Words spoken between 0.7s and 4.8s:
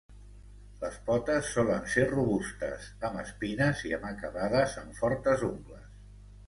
Les potes solen ser robustes, amb espines, i amb acabades